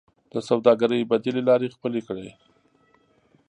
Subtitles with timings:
[0.33, 2.29] د سوداګرۍ بدیلې لارې خپلې کړئ